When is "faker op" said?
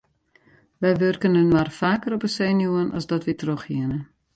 1.79-2.23